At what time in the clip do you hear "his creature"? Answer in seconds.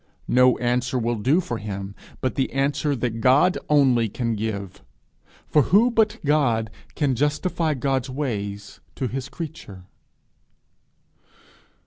9.07-9.83